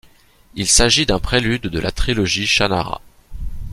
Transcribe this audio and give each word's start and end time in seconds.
Il 0.55 0.65
s'agit 0.65 1.05
d'un 1.05 1.19
prélude 1.19 1.67
de 1.67 1.79
la 1.79 1.91
trilogie 1.91 2.47
Shannara. 2.47 3.01